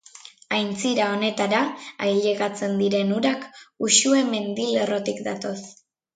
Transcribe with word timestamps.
Aintzira 0.59 1.09
honetara 1.17 1.59
ailegatzen 2.05 2.73
diren 2.81 3.13
urak 3.19 3.47
Uxue 3.91 4.25
mendilerrotik 4.33 5.25
datoz. 5.31 5.57